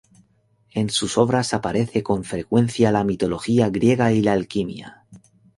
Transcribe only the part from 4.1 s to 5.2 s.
y la alquimia.